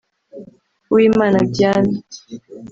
Uwimana 0.91 1.37
Diane 1.53 1.95